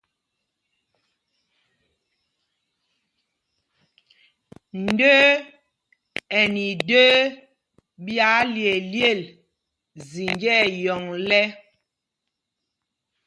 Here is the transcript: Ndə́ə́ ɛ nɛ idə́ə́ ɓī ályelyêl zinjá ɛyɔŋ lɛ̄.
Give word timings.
Ndə́ə́ 4.85 5.29
ɛ 6.39 6.41
nɛ 6.53 6.63
idə́ə́ 6.73 7.11
ɓī 8.03 8.15
ályelyêl 8.35 9.19
zinjá 10.09 10.53
ɛyɔŋ 10.69 11.03
lɛ̄. 11.29 11.45